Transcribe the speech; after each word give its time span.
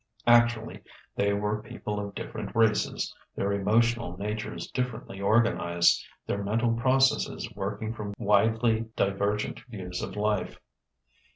Actually, 0.25 0.81
they 1.15 1.31
were 1.31 1.61
people 1.61 1.99
of 1.99 2.15
different 2.15 2.55
races, 2.55 3.13
their 3.35 3.53
emotional 3.53 4.17
natures 4.17 4.65
differently 4.71 5.21
organized, 5.21 6.03
their 6.25 6.43
mental 6.43 6.73
processes 6.73 7.47
working 7.55 7.93
from 7.93 8.15
widely 8.17 8.87
divergent 8.95 9.59
views 9.69 10.01
of 10.01 10.15
life. 10.15 10.59